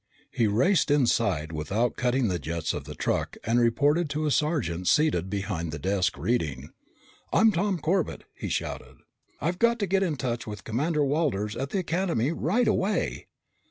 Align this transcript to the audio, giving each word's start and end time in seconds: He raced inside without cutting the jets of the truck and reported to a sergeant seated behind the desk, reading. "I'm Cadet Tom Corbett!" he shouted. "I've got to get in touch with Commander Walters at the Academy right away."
He 0.31 0.47
raced 0.47 0.89
inside 0.89 1.51
without 1.51 1.95
cutting 1.95 2.27
the 2.27 2.39
jets 2.39 2.73
of 2.73 2.85
the 2.85 2.95
truck 2.95 3.37
and 3.43 3.59
reported 3.59 4.09
to 4.09 4.25
a 4.25 4.31
sergeant 4.31 4.87
seated 4.87 5.29
behind 5.29 5.71
the 5.71 5.77
desk, 5.77 6.17
reading. 6.17 6.71
"I'm 7.31 7.51
Cadet 7.51 7.53
Tom 7.63 7.77
Corbett!" 7.81 8.23
he 8.33 8.49
shouted. 8.49 8.95
"I've 9.39 9.59
got 9.59 9.77
to 9.77 9.85
get 9.85 10.01
in 10.01 10.15
touch 10.15 10.47
with 10.47 10.63
Commander 10.63 11.05
Walters 11.05 11.55
at 11.55 11.69
the 11.69 11.77
Academy 11.77 12.31
right 12.31 12.67
away." 12.67 13.27